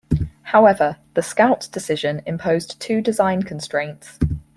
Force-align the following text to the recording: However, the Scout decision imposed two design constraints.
However, 0.45 0.97
the 1.13 1.21
Scout 1.21 1.69
decision 1.71 2.23
imposed 2.25 2.79
two 2.79 3.01
design 3.01 3.43
constraints. 3.43 4.17